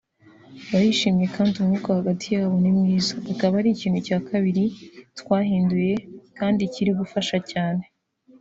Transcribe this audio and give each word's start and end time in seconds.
barishimye 0.71 1.25
kandi 1.35 1.53
umwuka 1.57 1.89
hagati 1.99 2.25
yabo 2.35 2.55
ni 2.61 2.71
mwiza 2.77 3.13
bikaba 3.27 3.55
ari 3.59 3.69
ikintu 3.73 3.99
cya 4.07 4.19
kabiri 4.27 4.63
twahinduye 5.19 5.95
kandi 6.37 6.61
kiri 6.73 6.91
gufasha 6.99 7.37
cyane 7.51 7.83